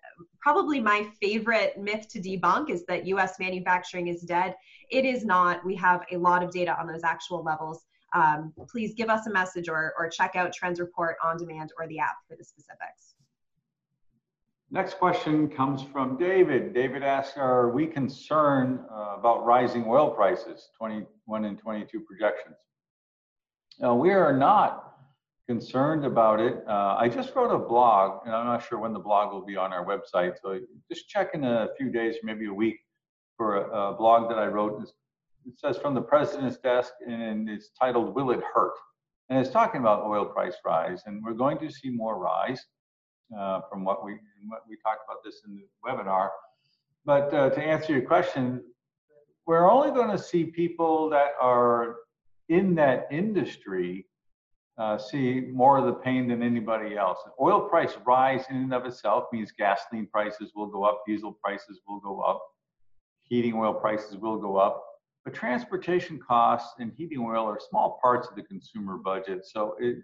probably 0.40 0.80
my 0.80 1.06
favorite 1.20 1.78
myth 1.78 2.08
to 2.10 2.20
debunk 2.20 2.70
is 2.70 2.84
that 2.86 3.06
U.S. 3.06 3.38
manufacturing 3.38 4.08
is 4.08 4.22
dead. 4.22 4.54
It 4.90 5.04
is 5.04 5.24
not. 5.24 5.64
We 5.64 5.74
have 5.76 6.02
a 6.12 6.16
lot 6.16 6.42
of 6.42 6.50
data 6.50 6.78
on 6.78 6.86
those 6.86 7.04
actual 7.04 7.42
levels. 7.42 7.84
Um, 8.14 8.52
please 8.68 8.94
give 8.94 9.08
us 9.08 9.26
a 9.26 9.30
message 9.30 9.68
or, 9.68 9.94
or 9.98 10.08
check 10.08 10.36
out 10.36 10.52
Trends 10.52 10.80
Report 10.80 11.16
on 11.24 11.38
demand 11.38 11.72
or 11.78 11.86
the 11.88 11.98
app 11.98 12.16
for 12.28 12.36
the 12.36 12.44
specifics. 12.44 13.14
Next 14.70 14.94
question 14.94 15.48
comes 15.48 15.82
from 15.82 16.16
David. 16.16 16.72
David 16.72 17.02
asks, 17.02 17.36
are 17.36 17.68
we 17.70 17.86
concerned 17.86 18.80
uh, 18.90 19.16
about 19.18 19.44
rising 19.44 19.84
oil 19.86 20.10
prices, 20.10 20.70
21 20.78 21.44
and 21.44 21.58
22 21.58 22.00
projections? 22.00 22.56
We 23.90 24.10
are 24.10 24.36
not 24.36 24.94
concerned 25.48 26.04
about 26.04 26.38
it. 26.38 26.62
Uh, 26.68 26.94
I 26.96 27.08
just 27.08 27.34
wrote 27.34 27.52
a 27.52 27.58
blog, 27.58 28.24
and 28.24 28.34
I'm 28.34 28.46
not 28.46 28.64
sure 28.66 28.78
when 28.78 28.92
the 28.92 29.00
blog 29.00 29.32
will 29.32 29.44
be 29.44 29.56
on 29.56 29.72
our 29.72 29.84
website. 29.84 30.34
So 30.40 30.60
just 30.88 31.08
check 31.08 31.30
in 31.34 31.42
a 31.42 31.68
few 31.76 31.90
days, 31.90 32.14
maybe 32.22 32.46
a 32.46 32.54
week, 32.54 32.78
for 33.36 33.56
a, 33.56 33.90
a 33.90 33.96
blog 33.96 34.28
that 34.28 34.38
I 34.38 34.46
wrote. 34.46 34.80
It 35.44 35.58
says 35.58 35.78
from 35.78 35.94
the 35.94 36.00
president's 36.00 36.58
desk, 36.58 36.92
and 37.08 37.50
it's 37.50 37.70
titled 37.70 38.14
"Will 38.14 38.30
It 38.30 38.40
Hurt?" 38.54 38.74
And 39.28 39.38
it's 39.40 39.50
talking 39.50 39.80
about 39.80 40.04
oil 40.04 40.26
price 40.26 40.54
rise, 40.64 41.02
and 41.06 41.22
we're 41.24 41.32
going 41.32 41.58
to 41.58 41.70
see 41.70 41.90
more 41.90 42.18
rise 42.18 42.64
uh, 43.36 43.62
from 43.68 43.84
what 43.84 44.04
we 44.04 44.12
what 44.46 44.62
we 44.68 44.76
talked 44.76 45.00
about 45.08 45.24
this 45.24 45.42
in 45.44 45.56
the 45.56 45.64
webinar. 45.84 46.28
But 47.04 47.34
uh, 47.34 47.50
to 47.50 47.60
answer 47.60 47.92
your 47.92 48.02
question, 48.02 48.62
we're 49.46 49.68
only 49.68 49.90
going 49.90 50.10
to 50.16 50.22
see 50.22 50.44
people 50.44 51.10
that 51.10 51.32
are 51.40 51.96
in 52.52 52.74
that 52.74 53.08
industry 53.10 54.06
uh, 54.78 54.98
see 54.98 55.40
more 55.52 55.78
of 55.78 55.86
the 55.86 55.92
pain 55.92 56.28
than 56.28 56.42
anybody 56.42 56.96
else. 56.96 57.18
Oil 57.40 57.68
price 57.68 57.94
rise 58.06 58.44
in 58.50 58.56
and 58.56 58.74
of 58.74 58.86
itself 58.86 59.24
means 59.32 59.52
gasoline 59.52 60.06
prices 60.06 60.52
will 60.54 60.66
go 60.66 60.84
up, 60.84 61.02
diesel 61.06 61.38
prices 61.44 61.80
will 61.86 62.00
go 62.00 62.20
up, 62.20 62.42
heating 63.22 63.54
oil 63.54 63.74
prices 63.74 64.16
will 64.16 64.38
go 64.38 64.56
up. 64.56 64.84
But 65.24 65.34
transportation 65.34 66.18
costs 66.18 66.74
and 66.78 66.92
heating 66.96 67.20
oil 67.20 67.44
are 67.44 67.60
small 67.70 67.98
parts 68.02 68.28
of 68.28 68.34
the 68.34 68.42
consumer 68.42 68.96
budget. 68.96 69.46
So 69.46 69.76
it, 69.78 69.96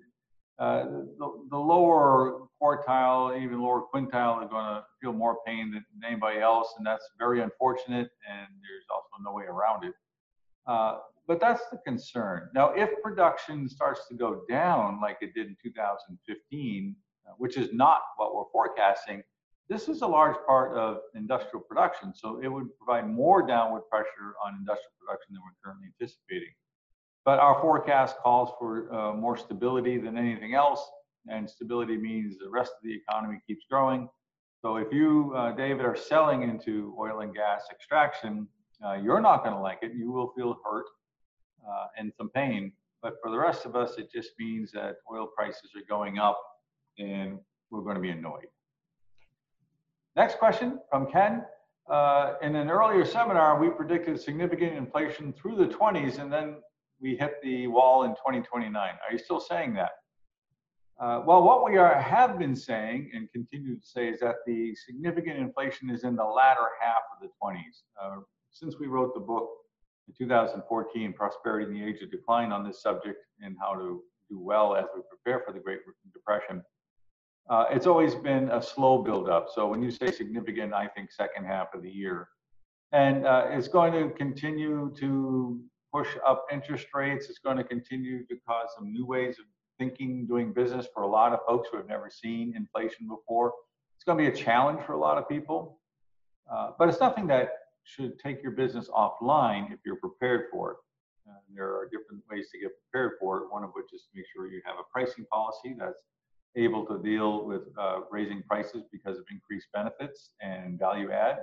uh, 0.59 0.85
the, 1.19 1.47
the, 1.51 1.59
lower 1.59 2.49
quartile, 2.61 3.41
even 3.41 3.61
lower 3.61 3.83
quintile, 3.93 4.35
are 4.35 4.49
going 4.49 4.65
to 4.65 4.85
feel 5.01 5.13
more 5.13 5.39
pain 5.47 5.73
than 5.73 5.85
anybody 6.05 6.41
else, 6.41 6.75
and 6.77 6.87
that's 6.87 7.09
very 7.19 7.43
unfortunate. 7.43 8.09
And 8.29 8.49
there's 8.63 8.85
also 8.93 9.23
no 9.25 9.33
way 9.33 9.45
around 9.45 9.85
it. 9.85 9.95
Uh, 10.67 10.99
but 11.29 11.41
that's 11.41 11.69
the 11.71 11.77
concern. 11.87 12.49
Now, 12.55 12.71
if 12.71 12.89
production 13.03 13.69
starts 13.69 14.09
to 14.09 14.15
go 14.15 14.45
down 14.49 14.99
like 15.01 15.19
it 15.21 15.35
did 15.35 15.47
in 15.49 15.57
2015, 15.63 16.97
uh, 17.27 17.33
which 17.37 17.59
is 17.59 17.71
not 17.75 18.01
what 18.17 18.35
we're 18.35 18.51
forecasting, 18.51 19.23
this 19.69 19.91
is 19.91 20.01
a 20.01 20.07
large 20.07 20.37
part 20.47 20.75
of 20.79 21.01
industrial 21.15 21.61
production. 21.61 22.15
So 22.15 22.41
it 22.43 22.49
would 22.49 22.69
provide 22.79 23.07
more 23.07 23.47
downward 23.47 23.83
pressure 23.91 24.33
on 24.43 24.55
industrial 24.55 24.93
production 24.99 25.35
than 25.35 25.43
we're 25.45 25.53
currently 25.63 25.89
anticipating. 26.01 26.55
But 27.27 27.39
our 27.41 27.61
forecast 27.61 28.17
calls 28.23 28.49
for 28.59 28.91
uh, 28.91 29.13
more 29.13 29.37
stability 29.37 29.99
than 29.99 30.17
anything 30.17 30.55
else. 30.55 30.83
And 31.31 31.49
stability 31.49 31.99
means 31.99 32.39
the 32.39 32.49
rest 32.49 32.73
of 32.73 32.83
the 32.83 32.95
economy 32.95 33.39
keeps 33.47 33.67
growing. 33.71 34.09
So 34.63 34.77
if 34.77 34.91
you, 34.91 35.35
uh, 35.37 35.53
David, 35.53 35.85
are 35.85 35.95
selling 35.95 36.43
into 36.43 36.97
oil 36.99 37.21
and 37.21 37.35
gas 37.35 37.65
extraction, 37.71 38.49
uh, 38.83 38.95
you're 38.95 39.21
not 39.21 39.45
going 39.45 39.55
to 39.55 39.61
like 39.61 39.81
it. 39.83 39.93
You 39.93 40.11
will 40.11 40.33
feel 40.35 40.57
hurt 40.65 40.87
uh, 41.69 41.87
and 41.97 42.13
some 42.17 42.31
pain. 42.31 42.73
But 43.03 43.15
for 43.23 43.31
the 43.31 43.39
rest 43.39 43.65
of 43.65 43.77
us, 43.77 43.97
it 43.99 44.11
just 44.13 44.31
means 44.39 44.73
that 44.73 44.97
oil 45.13 45.27
prices 45.27 45.71
are 45.77 45.87
going 45.89 46.19
up 46.19 46.41
and 46.99 47.39
we're 47.71 47.83
going 47.83 47.95
to 47.95 48.01
be 48.01 48.11
annoyed. 48.11 48.49
Next 50.17 50.39
question 50.39 50.81
from 50.91 51.07
Ken. 51.11 51.45
Uh, 51.89 52.35
in 52.43 52.57
an 52.57 52.71
earlier 52.71 53.05
seminar, 53.05 53.61
we 53.61 53.71
predicted 53.71 54.21
significant 54.21 54.77
inflation 54.77 55.33
through 55.33 55.57
the 55.57 55.73
20s 55.73 56.19
and 56.19 56.33
then 56.33 56.57
we 57.01 57.17
hit 57.17 57.35
the 57.43 57.67
wall 57.69 58.05
in 58.05 58.11
2029. 58.11 58.75
Are 58.75 59.13
you 59.13 59.19
still 59.19 59.41
saying 59.41 59.75
that? 59.75 59.91
Uh, 61.01 61.23
well, 61.25 61.45
what 61.45 61.65
we 61.65 61.77
are, 61.77 61.97
have 62.01 62.39
been 62.39 62.57
saying 62.57 63.11
and 63.15 63.31
continue 63.31 63.79
to 63.79 63.87
say 63.87 64.09
is 64.09 64.19
that 64.19 64.37
the 64.47 64.75
significant 64.75 65.39
inflation 65.39 65.89
is 65.89 66.03
in 66.03 66.17
the 66.17 66.25
latter 66.25 66.69
half 66.81 67.03
of 67.15 67.23
the 67.23 67.29
20s. 67.41 67.83
Uh, 68.03 68.21
since 68.51 68.81
we 68.81 68.89
wrote 68.89 69.15
the 69.15 69.21
book 69.21 69.49
in 70.09 70.15
2014, 70.27 71.13
Prosperity 71.13 71.67
in 71.67 71.75
the 71.75 71.85
Age 71.85 72.03
of 72.03 72.11
Decline, 72.11 72.51
on 72.51 72.67
this 72.67 72.83
subject 72.83 73.19
and 73.41 73.57
how 73.61 73.75
to 73.75 74.03
do 74.31 74.41
well 74.41 74.75
as 74.75 74.87
we 74.95 75.03
prepare 75.09 75.43
for 75.45 75.53
the 75.53 75.61
Great 75.61 75.81
Depression, 76.13 76.63
uh, 77.51 77.67
it's 77.71 77.87
always 77.87 78.15
been 78.15 78.51
a 78.51 78.63
slow 78.63 79.03
build 79.03 79.29
up. 79.29 79.49
So 79.55 79.69
when 79.69 79.83
you 79.83 79.91
say 79.91 80.11
significant, 80.11 80.73
I 80.75 80.87
think 80.89 81.13
second 81.13 81.45
half 81.45 81.69
of 81.75 81.83
the 81.83 81.91
year. 81.91 82.29
And 82.93 83.27
uh, 83.27 83.47
it's 83.51 83.69
going 83.69 83.93
to 83.93 84.15
continue 84.15 84.95
to 84.99 85.61
push 85.93 86.09
up 86.27 86.47
interest 86.51 86.89
rates. 86.95 87.29
It's 87.29 87.39
going 87.39 87.57
to 87.57 87.65
continue 87.65 88.27
to 88.27 88.37
cause 88.47 88.69
some 88.77 88.93
new 88.93 89.07
ways 89.07 89.39
of 89.39 89.45
thinking, 89.79 90.27
doing 90.27 90.53
business 90.53 90.87
for 90.93 91.03
a 91.03 91.07
lot 91.07 91.33
of 91.33 91.41
folks 91.47 91.69
who 91.71 91.77
have 91.77 91.87
never 91.87 92.11
seen 92.11 92.55
inflation 92.57 93.09
before. 93.09 93.53
It's 93.97 94.05
going 94.05 94.19
to 94.19 94.31
be 94.31 94.35
a 94.35 94.45
challenge 94.45 94.81
for 94.85 94.93
a 94.93 94.99
lot 94.99 95.19
of 95.19 95.29
people, 95.29 95.81
uh, 96.53 96.73
but 96.79 96.89
it's 96.89 97.01
nothing 97.01 97.27
that 97.29 97.51
should 97.85 98.19
take 98.19 98.43
your 98.43 98.53
business 98.53 98.89
offline 98.89 99.73
if 99.73 99.79
you're 99.85 99.97
prepared 99.97 100.47
for 100.51 100.73
it. 100.73 100.77
Uh, 101.29 101.35
there 101.55 101.69
are 101.69 101.89
different 101.91 102.23
ways 102.31 102.49
to 102.53 102.59
get 102.59 102.71
prepared 102.91 103.13
for 103.21 103.39
it, 103.39 103.45
one 103.51 103.65
of 103.65 103.71
which 103.75 103.93
is 103.93 104.03
to 104.03 104.09
make 104.15 104.25
sure 104.33 104.47
you 104.47 104.63
have 104.65 104.77
a 104.79 104.85
pricing 104.93 105.27
policy 105.27 105.75
that's 105.79 106.03
able 106.57 106.85
to 106.87 106.99
deal 107.03 107.45
with 107.45 107.63
uh, 107.79 108.01
raising 108.11 108.43
prices 108.43 108.85
because 108.91 109.19
of 109.19 109.25
increased 109.31 109.69
benefits 109.73 110.31
and 110.41 110.79
value 110.79 111.11
add, 111.11 111.39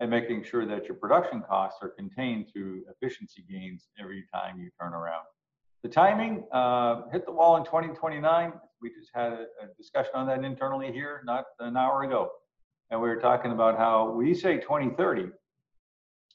and 0.00 0.10
making 0.10 0.44
sure 0.44 0.66
that 0.66 0.84
your 0.86 0.94
production 0.94 1.42
costs 1.48 1.78
are 1.82 1.88
contained 1.90 2.46
through 2.52 2.84
efficiency 2.90 3.44
gains 3.50 3.88
every 3.98 4.24
time 4.32 4.58
you 4.58 4.70
turn 4.80 4.92
around. 4.92 5.24
The 5.82 5.88
timing, 5.88 6.44
uh, 6.50 7.02
hit 7.12 7.26
the 7.26 7.32
wall 7.32 7.56
in 7.56 7.64
2029. 7.64 8.52
We 8.80 8.90
just 8.90 9.10
had 9.14 9.32
a, 9.32 9.46
a, 9.62 9.66
discussion 9.76 10.12
on 10.14 10.26
that 10.28 10.42
internally 10.42 10.90
here 10.90 11.22
not 11.26 11.44
an 11.60 11.76
hour 11.76 12.04
ago. 12.04 12.30
And 12.90 13.00
we 13.00 13.08
were 13.08 13.20
talking 13.20 13.52
about 13.52 13.76
how 13.76 14.10
we 14.10 14.34
say 14.34 14.56
2030, 14.56 15.26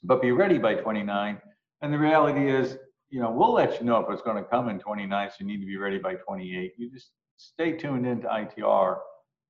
but 0.04 0.22
be 0.22 0.32
ready 0.32 0.58
by 0.58 0.76
29. 0.76 1.42
And 1.82 1.94
the 1.94 1.98
reality 1.98 2.50
is, 2.50 2.78
you 3.10 3.22
know, 3.22 3.32
we'll 3.32 3.54
let 3.54 3.80
you 3.80 3.86
know 3.86 3.98
if 3.98 4.10
it's 4.10 4.22
going 4.22 4.38
to 4.38 4.50
come 4.50 4.70
in 4.70 4.80
29, 4.80 5.30
so 5.30 5.36
you 5.40 5.46
need 5.46 5.60
to 5.60 5.66
be 5.66 5.78
ready 5.78 5.98
by 5.98 6.16
28. 6.16 6.74
You 6.78 6.92
just 6.92 7.12
stay 7.38 7.74
tuned 7.74 8.06
into 8.06 8.28
ITR 8.28 8.98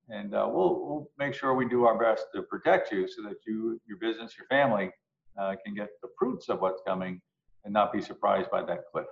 and 0.08 0.34
uh, 0.34 0.48
we'll, 0.50 0.80
we'll 0.80 1.10
make 1.18 1.34
sure 1.34 1.54
we 1.54 1.68
do 1.68 1.84
our 1.84 1.98
best 1.98 2.26
to 2.34 2.42
protect 2.42 2.90
you 2.90 3.06
so 3.08 3.22
that 3.22 3.36
you, 3.46 3.80
your 3.86 3.98
business, 3.98 4.34
your 4.36 4.46
family 4.46 4.90
uh, 5.40 5.54
can 5.64 5.74
get 5.74 5.88
the 6.02 6.08
fruits 6.18 6.48
of 6.48 6.60
what's 6.60 6.82
coming 6.86 7.20
and 7.64 7.72
not 7.72 7.92
be 7.92 8.00
surprised 8.00 8.50
by 8.50 8.62
that 8.62 8.80
cliff. 8.92 9.06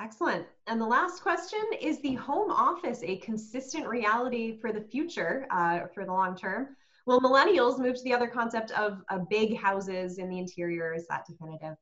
Excellent. 0.00 0.46
And 0.66 0.80
the 0.80 0.86
last 0.86 1.22
question 1.22 1.60
is 1.80 2.00
the 2.00 2.14
home 2.14 2.50
office 2.50 3.00
a 3.04 3.16
consistent 3.18 3.86
reality 3.86 4.58
for 4.60 4.72
the 4.72 4.80
future, 4.80 5.46
uh, 5.50 5.80
for 5.94 6.04
the 6.04 6.12
long 6.12 6.36
term? 6.36 6.76
Will 7.06 7.20
millennials 7.20 7.78
move 7.78 7.96
to 7.96 8.02
the 8.02 8.14
other 8.14 8.28
concept 8.28 8.70
of 8.72 9.02
uh, 9.10 9.18
big 9.30 9.56
houses 9.56 10.18
in 10.18 10.28
the 10.28 10.38
interior? 10.38 10.94
Is 10.94 11.06
that 11.08 11.26
definitive? 11.26 11.76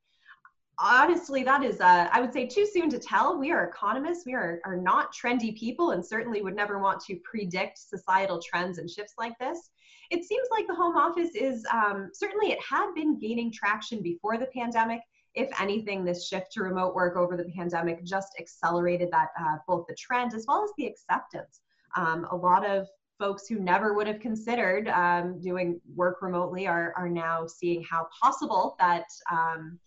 Honestly, 0.79 1.45
that 1.45 1.62
is, 1.62 1.81
uh, 1.81 2.09
I 2.11 2.21
would 2.21 2.33
say, 2.33 2.47
too 2.47 2.67
soon 2.67 2.91
to 2.91 2.99
tell. 2.99 3.38
We 3.38 3.52
are 3.52 3.69
economists. 3.69 4.25
We 4.26 4.35
are, 4.35 4.61
are 4.64 4.76
not 4.76 5.14
trendy 5.14 5.57
people 5.57 5.93
and 5.93 6.05
certainly 6.05 6.43
would 6.43 6.57
never 6.57 6.81
want 6.81 7.00
to 7.05 7.17
predict 7.23 7.79
societal 7.79 8.41
trends 8.43 8.79
and 8.79 8.91
shifts 8.91 9.14
like 9.19 9.38
this. 9.38 9.71
It 10.11 10.25
seems 10.25 10.49
like 10.50 10.67
the 10.67 10.75
home 10.75 10.97
office 10.97 11.35
is 11.35 11.64
um, 11.73 12.11
certainly, 12.12 12.50
it 12.50 12.59
had 12.61 12.93
been 12.95 13.19
gaining 13.19 13.52
traction 13.52 14.02
before 14.02 14.38
the 14.38 14.47
pandemic 14.47 15.00
if 15.35 15.49
anything, 15.61 16.05
this 16.05 16.29
shift 16.29 16.52
to 16.52 16.62
remote 16.62 16.95
work 16.95 17.17
over 17.17 17.37
the 17.37 17.45
pandemic 17.45 18.05
just 18.05 18.35
accelerated 18.38 19.11
that 19.12 19.29
uh, 19.41 19.57
both 19.67 19.87
the 19.88 19.97
trend 19.99 20.35
as 20.35 20.45
well 20.47 20.62
as 20.62 20.71
the 20.76 20.87
acceptance. 20.87 21.61
Um, 21.97 22.26
a 22.31 22.37
lot 22.37 22.67
of 22.67 22.87
folks 23.19 23.47
who 23.47 23.59
never 23.59 23.95
would 23.95 24.07
have 24.07 24.21
considered 24.21 24.88
um, 24.88 25.40
doing 25.40 25.81
work 25.95 26.23
remotely 26.23 26.66
are, 26.66 26.92
are 26.97 27.09
now 27.09 27.47
seeing 27.47 27.83
how 27.88 28.09
possible 28.21 28.76
that 28.78 29.04
um, 29.31 29.78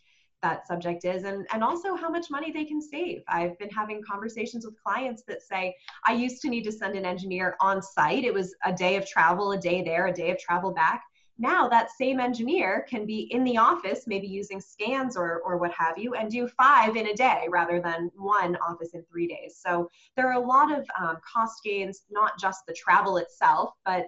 that 0.41 0.67
subject 0.67 1.05
is 1.05 1.23
and, 1.23 1.47
and 1.51 1.63
also 1.63 1.95
how 1.95 2.07
much 2.07 2.29
money 2.29 2.51
they 2.51 2.65
can 2.65 2.79
save. 2.79 3.23
I've 3.27 3.57
been 3.57 3.69
having 3.69 4.01
conversations 4.07 4.63
with 4.63 4.75
clients 4.81 5.23
that 5.27 5.41
say, 5.41 5.75
I 6.05 6.13
used 6.13 6.41
to 6.43 6.49
need 6.49 6.63
to 6.65 6.71
send 6.71 6.95
an 6.95 7.05
engineer 7.05 7.55
on 7.61 7.81
site. 7.81 8.23
It 8.23 8.33
was 8.33 8.55
a 8.63 8.71
day 8.71 8.95
of 8.95 9.07
travel, 9.07 9.53
a 9.53 9.57
day 9.57 9.81
there, 9.83 10.05
a 10.05 10.13
day 10.13 10.29
of 10.29 10.37
travel 10.37 10.71
back. 10.71 11.01
Now 11.37 11.67
that 11.67 11.91
same 11.91 12.19
engineer 12.19 12.85
can 12.89 13.05
be 13.05 13.27
in 13.31 13.43
the 13.43 13.57
office, 13.57 14.05
maybe 14.07 14.27
using 14.27 14.61
scans 14.61 15.17
or, 15.17 15.41
or 15.41 15.57
what 15.57 15.71
have 15.73 15.97
you, 15.97 16.13
and 16.13 16.31
do 16.31 16.47
five 16.47 16.95
in 16.95 17.07
a 17.07 17.13
day 17.13 17.47
rather 17.49 17.81
than 17.81 18.09
one 18.15 18.55
office 18.57 18.91
in 18.93 19.03
three 19.03 19.27
days. 19.27 19.59
So 19.63 19.89
there 20.15 20.27
are 20.27 20.41
a 20.41 20.45
lot 20.45 20.71
of 20.71 20.85
um, 20.99 21.17
cost 21.31 21.61
gains, 21.63 22.03
not 22.09 22.39
just 22.39 22.65
the 22.67 22.73
travel 22.73 23.17
itself, 23.17 23.73
but 23.83 24.07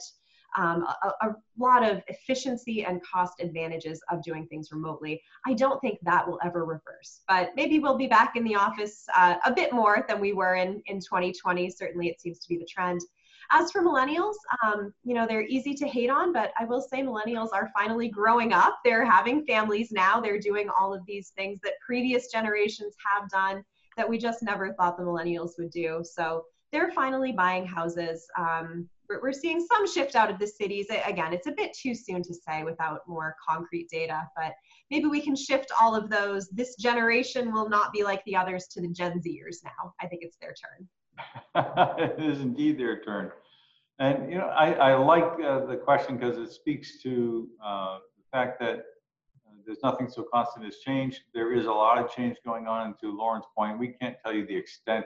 um, 0.56 0.88
a, 1.04 1.28
a, 1.28 1.36
lot 1.58 1.84
of 1.84 2.02
efficiency 2.08 2.86
and 2.86 3.02
cost 3.04 3.42
advantages 3.42 4.02
of 4.12 4.24
doing 4.24 4.48
things 4.48 4.72
remotely. 4.72 5.22
I 5.46 5.54
don't 5.54 5.80
think 5.82 6.00
that 6.04 6.28
will 6.28 6.40
ever 6.44 6.66
reverse, 6.66 7.22
but 7.28 7.52
maybe 7.56 7.80
we'll 7.80 7.98
be 7.98 8.08
back 8.08 8.36
in 8.36 8.44
the 8.44 8.56
office 8.56 9.06
uh, 9.16 9.36
a 9.46 9.52
bit 9.52 9.74
more 9.74 10.06
than 10.08 10.20
we 10.20 10.34
were 10.34 10.56
in, 10.56 10.82
in 10.86 11.00
2020. 11.00 11.70
Certainly, 11.70 12.08
it 12.08 12.22
seems 12.22 12.40
to 12.40 12.50
be 12.50 12.58
the 12.58 12.66
trend. 12.66 13.02
As 13.52 13.72
for 13.72 13.82
millennials, 13.82 14.36
um, 14.64 14.94
you 15.04 15.14
know, 15.14 15.26
they're 15.26 15.46
easy 15.46 15.74
to 15.76 15.88
hate 15.88 16.10
on, 16.10 16.34
but 16.34 16.52
I 16.60 16.66
will 16.66 16.82
say 16.82 17.02
millennials 17.02 17.50
are 17.54 17.72
finally 17.78 18.10
growing 18.10 18.52
up. 18.52 18.80
They're 18.84 19.06
having 19.06 19.46
families 19.46 19.92
now. 19.92 20.20
They're 20.20 20.40
doing 20.40 20.70
all 20.70 20.94
of 20.94 21.06
these 21.06 21.30
things 21.30 21.60
that 21.64 21.74
previous 21.86 22.32
generations 22.32 22.96
have 23.06 23.30
done 23.30 23.64
that 23.96 24.08
we 24.08 24.18
just 24.18 24.44
never 24.44 24.74
thought 24.74 24.98
the 24.98 25.04
millennials 25.04 25.52
would 25.58 25.72
do. 25.72 26.04
So 26.04 26.44
they're 26.72 26.92
finally 26.92 27.32
buying 27.32 27.66
houses. 27.66 28.28
Um, 28.38 28.88
we're, 29.10 29.22
we're 29.22 29.34
seeing 29.34 29.66
some 29.66 29.88
shift 29.88 30.16
out 30.16 30.30
of 30.30 30.40
the 30.40 30.48
cities. 30.48 30.88
Again, 31.06 31.34
it's 31.34 31.48
a 31.48 31.52
bit 31.52 31.72
too 31.74 31.96
soon 31.96 32.22
to 32.24 32.34
say 32.34 32.64
without 32.64 33.02
more 33.08 33.36
concrete 33.48 33.90
data, 33.90 34.28
but 34.36 34.54
maybe 34.92 35.08
we 35.08 35.22
can 35.22 35.36
shift 35.36 35.72
all 35.80 35.96
of 35.96 36.10
those. 36.10 36.50
This 36.50 36.76
generation 36.76 37.54
will 37.54 37.70
not 37.70 37.94
be 37.94 38.04
like 38.04 38.24
the 38.26 38.36
others 38.36 38.68
to 38.72 38.82
the 38.82 38.90
Gen 38.90 39.22
Zers 39.22 39.64
now. 39.64 39.94
I 40.02 40.08
think 40.08 40.24
it's 40.24 40.38
their 40.42 40.54
turn. 40.54 40.88
It 41.56 42.20
is 42.20 42.42
indeed 42.42 42.80
their 42.80 43.02
turn. 43.02 43.32
And 44.00 44.32
you 44.32 44.38
know, 44.38 44.48
I, 44.48 44.74
I 44.74 44.96
like 44.96 45.40
uh, 45.44 45.66
the 45.66 45.76
question 45.76 46.18
because 46.18 46.38
it 46.38 46.52
speaks 46.52 47.02
to 47.04 47.48
uh, 47.64 47.98
the 48.18 48.24
fact 48.32 48.60
that 48.60 48.76
uh, 48.78 49.54
there's 49.66 49.80
nothing 49.84 50.08
so 50.10 50.24
constant 50.32 50.66
as 50.66 50.78
change. 50.78 51.22
There 51.34 51.54
is 51.54 51.66
a 51.66 51.72
lot 51.72 51.98
of 51.98 52.12
change 52.12 52.38
going 52.46 52.68
on. 52.68 52.88
And 52.88 52.96
to 53.02 53.18
Lauren's 53.18 53.46
point, 53.58 53.80
we 53.80 53.90
can't 53.90 54.16
tell 54.24 54.34
you 54.34 54.46
the 54.46 54.56
extent 54.56 55.06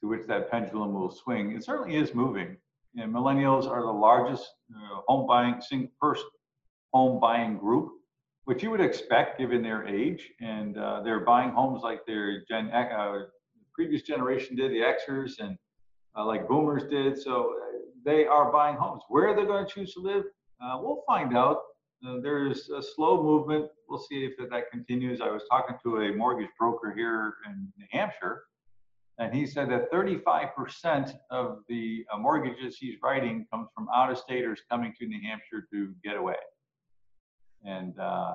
to 0.00 0.08
which 0.08 0.26
that 0.28 0.50
pendulum 0.50 0.94
will 0.94 1.10
swing. 1.10 1.52
It 1.52 1.64
certainly 1.64 1.96
is 1.96 2.14
moving. 2.14 2.56
And 2.96 3.12
millennials 3.12 3.68
are 3.68 3.82
the 3.82 3.92
largest 3.92 4.50
uh, 4.74 5.00
home 5.06 5.26
buying, 5.26 5.60
first 6.00 6.24
home 6.92 7.20
buying 7.20 7.58
group, 7.58 7.90
which 8.44 8.62
you 8.62 8.70
would 8.70 8.80
expect 8.80 9.38
given 9.38 9.62
their 9.62 9.86
age. 9.86 10.30
And 10.40 10.78
uh, 10.78 11.02
they're 11.02 11.20
buying 11.20 11.50
homes 11.50 11.82
like 11.82 12.06
their 12.06 12.44
Gen 12.46 12.70
uh, 12.70 13.18
previous 13.74 14.02
generation 14.02 14.56
did, 14.56 14.70
the 14.70 14.80
Xers, 14.80 15.38
and 15.38 15.56
uh, 16.16 16.24
like 16.24 16.48
boomers 16.48 16.84
did. 16.90 17.20
So 17.20 17.54
uh, 17.54 17.78
they 18.04 18.26
are 18.26 18.52
buying 18.52 18.76
homes. 18.76 19.02
Where 19.08 19.34
they're 19.34 19.46
going 19.46 19.66
to 19.66 19.72
choose 19.72 19.94
to 19.94 20.00
live, 20.00 20.24
uh, 20.62 20.78
we'll 20.80 21.02
find 21.06 21.36
out. 21.36 21.58
Uh, 22.06 22.18
there's 22.20 22.68
a 22.70 22.82
slow 22.82 23.22
movement. 23.22 23.70
We'll 23.88 24.00
see 24.00 24.24
if 24.24 24.50
that 24.50 24.70
continues. 24.72 25.20
I 25.20 25.30
was 25.30 25.42
talking 25.48 25.76
to 25.84 25.98
a 26.02 26.12
mortgage 26.12 26.50
broker 26.58 26.92
here 26.96 27.34
in 27.48 27.72
New 27.78 27.86
Hampshire, 27.92 28.42
and 29.18 29.32
he 29.32 29.46
said 29.46 29.70
that 29.70 29.92
35% 29.92 31.14
of 31.30 31.58
the 31.68 32.04
uh, 32.12 32.18
mortgages 32.18 32.76
he's 32.76 32.96
writing 33.02 33.46
comes 33.52 33.68
from 33.74 33.86
out-of-staters 33.94 34.62
coming 34.68 34.92
to 34.98 35.06
New 35.06 35.20
Hampshire 35.22 35.68
to 35.72 35.94
get 36.02 36.16
away. 36.16 36.34
And 37.64 37.96
uh, 38.00 38.34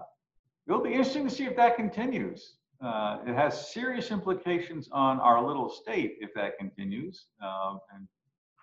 it'll 0.67 0.81
be 0.81 0.91
interesting 0.91 1.27
to 1.27 1.33
see 1.33 1.45
if 1.45 1.57
that 1.57 1.75
continues. 1.75 2.55
Uh, 2.81 3.17
it 3.25 3.33
has 3.33 3.71
serious 3.71 4.11
implications 4.11 4.87
on 4.91 5.19
our 5.19 5.45
little 5.45 5.69
state 5.69 6.17
if 6.19 6.33
that 6.35 6.57
continues. 6.57 7.25
Um, 7.41 7.79
and 7.95 8.07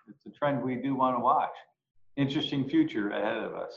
it's 0.09 0.27
a 0.27 0.31
trend 0.31 0.63
we 0.63 0.77
do 0.77 0.95
want 0.95 1.17
to 1.17 1.21
watch. 1.21 1.55
Interesting 2.17 2.69
future 2.69 3.11
ahead 3.11 3.39
of 3.39 3.55
us. 3.55 3.73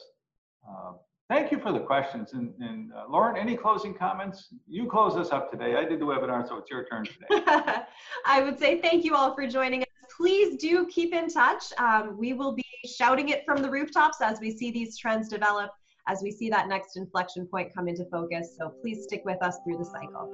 Uh, 0.67 0.91
thank 1.29 1.51
you 1.51 1.59
for 1.59 1.71
the 1.71 1.79
questions. 1.79 2.33
And, 2.33 2.53
and 2.59 2.91
uh, 2.93 3.05
Lauren, 3.09 3.37
any 3.37 3.55
closing 3.55 3.93
comments? 3.93 4.49
You 4.67 4.85
close 4.87 5.15
us 5.15 5.31
up 5.31 5.49
today. 5.49 5.75
I 5.75 5.85
did 5.85 5.99
the 5.99 6.05
webinar, 6.05 6.47
so 6.47 6.57
it's 6.57 6.69
your 6.69 6.85
turn 6.85 7.05
today. 7.05 7.43
I 8.25 8.43
would 8.43 8.59
say 8.59 8.79
thank 8.79 9.03
you 9.03 9.15
all 9.15 9.33
for 9.33 9.47
joining 9.47 9.81
us. 9.81 9.87
Please 10.15 10.57
do 10.57 10.85
keep 10.87 11.13
in 11.13 11.29
touch. 11.29 11.63
Um, 11.79 12.17
we 12.17 12.33
will 12.33 12.53
be 12.53 12.65
shouting 12.85 13.29
it 13.29 13.43
from 13.45 13.61
the 13.61 13.69
rooftops 13.69 14.21
as 14.21 14.39
we 14.39 14.55
see 14.55 14.71
these 14.71 14.97
trends 14.97 15.29
develop, 15.29 15.71
as 16.07 16.21
we 16.23 16.31
see 16.31 16.49
that 16.49 16.67
next 16.67 16.97
inflection 16.97 17.45
point 17.45 17.73
come 17.75 17.87
into 17.87 18.05
focus. 18.05 18.55
So 18.57 18.73
please 18.81 19.03
stick 19.03 19.23
with 19.25 19.41
us 19.43 19.57
through 19.63 19.77
the 19.77 19.85
cycle. 19.85 20.31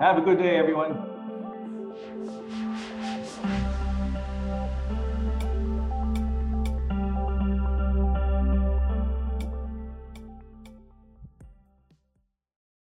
Have 0.00 0.18
a 0.18 0.20
good 0.20 0.38
day, 0.38 0.56
everyone. 0.56 1.14